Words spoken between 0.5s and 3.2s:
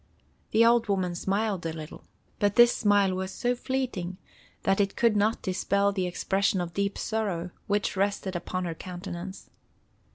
old woman smiled a little, but this smile